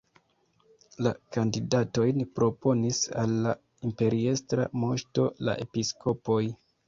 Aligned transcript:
La 1.07 1.09
kandidatojn 1.35 2.23
proponis 2.39 3.01
al 3.23 3.35
la 3.47 3.53
imperiestra 3.89 4.67
moŝto 4.85 5.27
la 5.49 5.55
episkopoj. 5.67 6.43